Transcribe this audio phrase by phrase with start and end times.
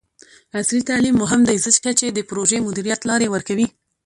[0.57, 3.67] عصري تعلیم مهم دی ځکه چې د پروژې مدیریت لارې ورکوي.